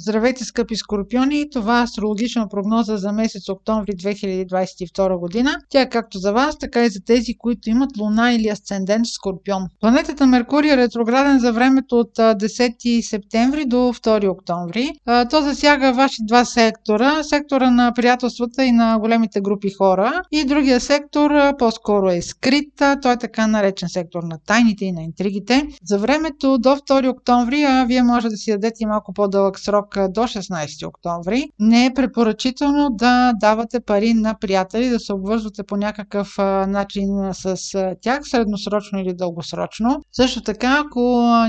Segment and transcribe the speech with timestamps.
[0.00, 1.50] Здравейте, скъпи скорпиони!
[1.50, 5.50] Това е астрологична прогноза за месец октомври 2022 година.
[5.68, 9.12] Тя е както за вас, така и за тези, които имат луна или асцендент в
[9.12, 9.62] скорпион.
[9.80, 14.90] Планетата Меркурий е ретрограден за времето от 10 септември до 2 октомври.
[15.30, 17.22] То засяга ваши два сектора.
[17.22, 20.22] Сектора на приятелствата и на големите групи хора.
[20.32, 22.82] И другия сектор по-скоро е скрит.
[23.02, 25.68] Той е така наречен сектор на тайните и на интригите.
[25.84, 30.12] За времето до 2 октомври, а вие може да си дадете малко по-дълъг срок срок
[30.12, 35.76] до 16 октомври, не е препоръчително да давате пари на приятели, да се обвързвате по
[35.76, 36.38] някакъв
[36.68, 37.56] начин с
[38.02, 40.00] тях, средносрочно или дългосрочно.
[40.12, 41.00] Също така, ако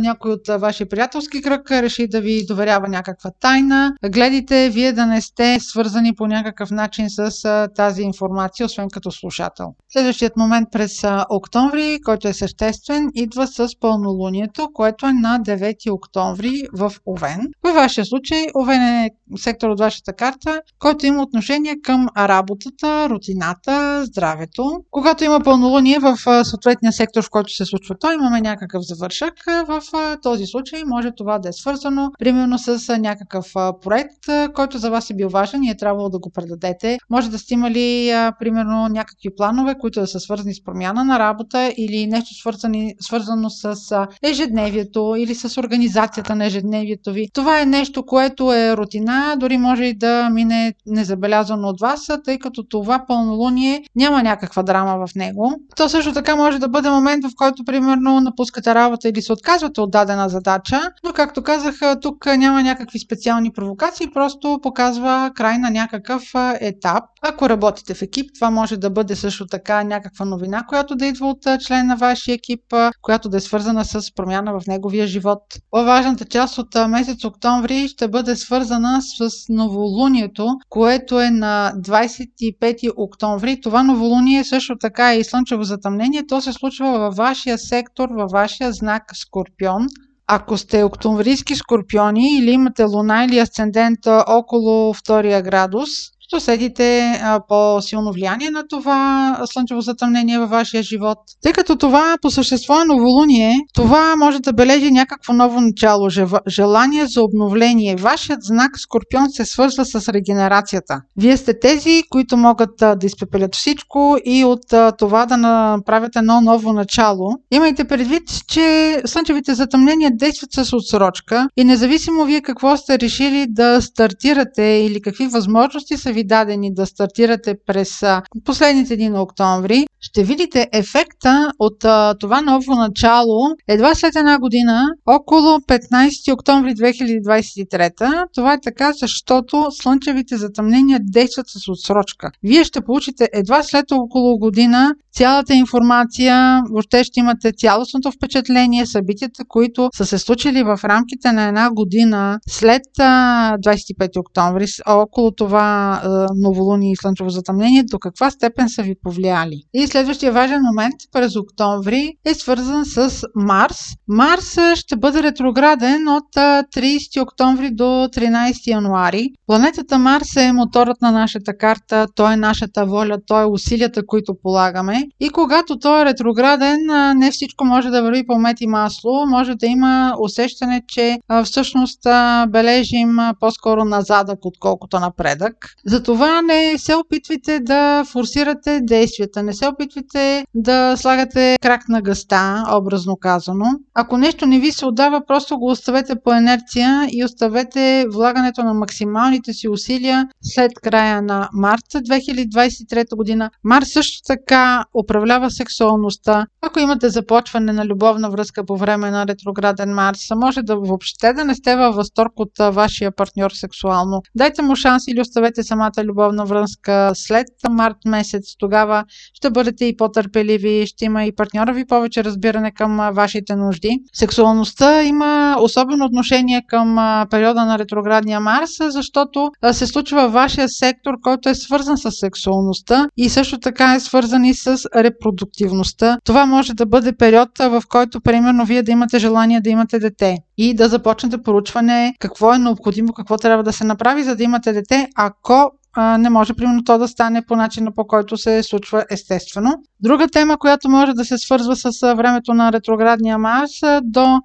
[0.00, 5.20] някой от вашия приятелски кръг реши да ви доверява някаква тайна, гледайте вие да не
[5.20, 7.30] сте свързани по някакъв начин с
[7.74, 9.66] тази информация, освен като слушател.
[9.92, 16.62] Следващият момент през октомври, който е съществен, идва с пълнолунието, което е на 9 октомври
[16.72, 17.48] в Овен.
[17.64, 23.08] Във вашия случай случай Овен е сектор от вашата карта, който има отношение към работата,
[23.08, 24.80] рутината, здравето.
[24.90, 29.34] Когато има пълнолуние в съответния сектор, в който се случва то, имаме някакъв завършък.
[29.66, 29.80] В
[30.22, 33.46] този случай може това да е свързано примерно с някакъв
[33.82, 36.98] проект, който за вас е бил важен и е трябвало да го предадете.
[37.10, 41.72] Може да сте имали примерно някакви планове, които да са свързани с промяна на работа
[41.76, 43.74] или нещо свързани, свързано с
[44.22, 47.28] ежедневието или с организацията на ежедневието ви.
[47.34, 52.38] Това е нещо, което е рутина, дори може и да мине незабелязано от вас, тъй
[52.38, 55.54] като това пълнолуние няма някаква драма в него.
[55.76, 59.80] То също така може да бъде момент, в който примерно напускате работа или се отказвате
[59.80, 65.70] от дадена задача, но както казах, тук няма някакви специални провокации, просто показва край на
[65.70, 66.22] някакъв
[66.60, 67.04] етап.
[67.22, 71.26] Ако работите в екип, това може да бъде също така някаква новина, която да идва
[71.26, 72.60] от член на вашия екип,
[73.02, 75.42] която да е свързана с промяна в неговия живот.
[75.70, 83.60] По-важната част от месец октомври ще бъде свързана с новолунието, което е на 25 октомври.
[83.60, 86.26] Това новолуние също така е и слънчево затъмнение.
[86.26, 89.86] То се случва във вашия сектор, във вашия знак Скорпион.
[90.26, 93.98] Ако сте октомврийски скорпиони или имате луна или асцендент
[94.28, 95.88] около втория градус,
[96.36, 101.18] усетите по-силно влияние на това слънчево затъмнение във вашия живот.
[101.42, 106.08] Тъй като това по същество е новолуние, това може да бележи някакво ново начало,
[106.48, 107.96] желание за обновление.
[107.96, 111.00] Вашият знак Скорпион се свързва с регенерацията.
[111.16, 116.72] Вие сте тези, които могат да изпепелят всичко и от това да направят едно ново
[116.72, 117.30] начало.
[117.50, 123.82] Имайте предвид, че слънчевите затъмнения действат с отсрочка и независимо вие какво сте решили да
[123.82, 128.02] стартирате или какви възможности са ви дадени да стартирате през
[128.44, 131.78] последните дни на октомври, ще видите ефекта от
[132.20, 138.24] това ново начало едва след една година, около 15 октомври 2023.
[138.34, 142.30] Това е така, защото слънчевите затъмнения действат с отсрочка.
[142.42, 149.44] Вие ще получите едва след около година цялата информация, въобще ще имате цялостното впечатление, събитията,
[149.48, 156.00] които са се случили в рамките на една година след 25 октомври, около това
[156.36, 159.62] новолуние и слънчево затъмнение, до каква степен са ви повлияли.
[159.74, 163.78] И следващия важен момент през октомври е свързан с Марс.
[164.08, 169.28] Марс ще бъде ретрограден от 30 октомври до 13 януари.
[169.46, 174.34] Планетата Марс е моторът на нашата карта, той е нашата воля, той е усилията, които
[174.42, 175.04] полагаме.
[175.20, 176.78] И когато той е ретрограден,
[177.16, 179.26] не всичко може да върви по мет и масло.
[179.26, 182.00] Може да има усещане, че всъщност
[182.48, 185.54] бележим по-скоро назадък, отколкото напредък.
[185.98, 192.64] Затова не се опитвайте да форсирате действията, не се опитвайте да слагате крак на гъста,
[192.74, 193.64] образно казано.
[193.94, 198.74] Ако нещо не ви се отдава, просто го оставете по инерция и оставете влагането на
[198.74, 203.50] максималните си усилия след края на март 2023 година.
[203.64, 206.46] Марс също така управлява сексуалността.
[206.62, 211.44] Ако имате започване на любовна връзка по време на ретрограден Марс, може да въобще да
[211.44, 214.22] не сте във възторг от вашия партньор сексуално.
[214.34, 215.62] Дайте му шанс или оставете
[215.94, 218.56] самата любовна връзка след март месец.
[218.58, 219.04] Тогава
[219.34, 223.98] ще бъдете и по-търпеливи, ще има и партньора ви повече разбиране към вашите нужди.
[224.12, 226.96] Сексуалността има особено отношение към
[227.30, 233.28] периода на ретроградния Марс, защото се случва вашия сектор, който е свързан с сексуалността и
[233.28, 236.18] също така е свързан и с репродуктивността.
[236.24, 240.36] Това може да бъде период, в който, примерно, вие да имате желание да имате дете
[240.58, 244.72] и да започнете поручване какво е необходимо, какво трябва да се направи, за да имате
[244.72, 245.70] дете, ако
[246.18, 249.74] не може, примерно, то да стане по начина по който се случва естествено.
[250.00, 254.40] Друга тема, която може да се свързва с времето на ретроградния Марс до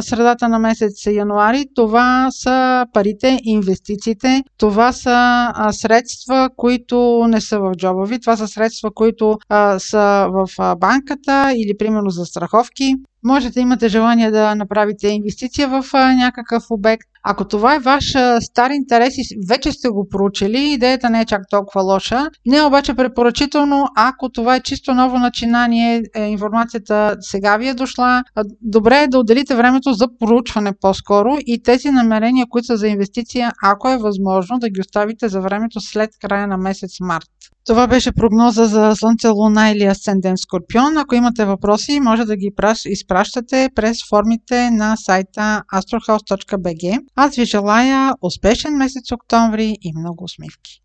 [0.00, 7.72] средата на месец януари, това са парите, инвестициите, това са средства, които не са в
[7.76, 9.38] джоба ви, това са средства, които
[9.78, 12.94] са в банката или примерно за страховки.
[13.24, 17.08] Може да имате желание да направите инвестиция в някакъв обект.
[17.22, 21.42] Ако това е ваш стар интерес и вече сте го проучили, идеята не е чак
[21.50, 22.28] толкова лоша.
[22.46, 27.74] Не е обаче препоръчително, ако това е чисто ново начинание, е, информацията сега ви е
[27.74, 28.22] дошла,
[28.60, 33.52] добре е да отделите времето за проучване по-скоро и тези намерения, които са за инвестиция,
[33.62, 37.28] ако е възможно, да ги оставите за времето след края на месец март.
[37.66, 40.98] Това беше прогноза за Слънце, Луна или Асцендент Скорпион.
[40.98, 42.50] Ако имате въпроси, може да ги
[42.86, 46.98] изпращате през формите на сайта astrohouse.bg.
[47.14, 50.83] Аз ви желая успешен месец октомври и много усмивки!